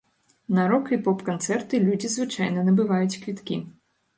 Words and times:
На 0.59 0.63
рок- 0.71 0.89
і 0.95 0.99
поп-канцэрты 1.07 1.81
людзі 1.85 2.07
звычайна 2.15 2.65
набываюць 2.71 3.19
квіткі. 3.27 3.63